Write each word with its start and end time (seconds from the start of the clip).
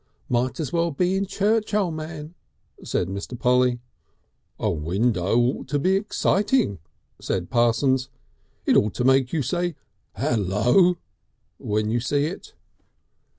"Might 0.29 0.59
as 0.59 0.73
well 0.73 0.89
be 0.89 1.15
in 1.15 1.27
church, 1.27 1.75
O' 1.75 1.91
Man," 1.91 2.33
said 2.83 3.07
Mr. 3.07 3.37
Polly. 3.37 3.77
"A 4.59 4.71
window 4.71 5.37
ought 5.37 5.67
to 5.67 5.77
be 5.77 5.95
exciting," 5.95 6.79
said 7.19 7.51
Parsons; 7.51 8.09
"it 8.65 8.75
ought 8.75 8.95
to 8.95 9.03
make 9.03 9.31
you 9.31 9.43
say: 9.43 9.75
El 10.15 10.39
lo! 10.39 10.97
when 11.59 11.91
you 11.91 11.99
see 11.99 12.25
it." 12.25 12.55